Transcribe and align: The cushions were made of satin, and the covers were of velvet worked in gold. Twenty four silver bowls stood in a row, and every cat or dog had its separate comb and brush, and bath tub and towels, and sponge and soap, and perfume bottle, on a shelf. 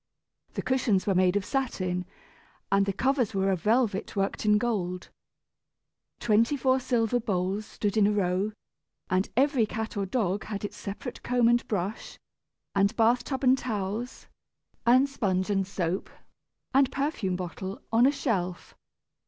The 0.55 0.63
cushions 0.63 1.05
were 1.05 1.13
made 1.13 1.35
of 1.35 1.45
satin, 1.45 2.05
and 2.71 2.87
the 2.87 2.91
covers 2.91 3.35
were 3.35 3.51
of 3.51 3.61
velvet 3.61 4.15
worked 4.15 4.45
in 4.47 4.57
gold. 4.57 5.09
Twenty 6.19 6.57
four 6.57 6.79
silver 6.79 7.19
bowls 7.19 7.67
stood 7.67 7.95
in 7.95 8.07
a 8.07 8.11
row, 8.11 8.51
and 9.11 9.29
every 9.37 9.67
cat 9.67 9.95
or 9.95 10.07
dog 10.07 10.45
had 10.45 10.65
its 10.65 10.75
separate 10.75 11.21
comb 11.21 11.47
and 11.47 11.67
brush, 11.67 12.17
and 12.73 12.95
bath 12.95 13.23
tub 13.25 13.43
and 13.43 13.55
towels, 13.59 14.25
and 14.87 15.07
sponge 15.07 15.51
and 15.51 15.67
soap, 15.67 16.09
and 16.73 16.91
perfume 16.91 17.35
bottle, 17.35 17.79
on 17.91 18.07
a 18.07 18.11
shelf. 18.11 18.73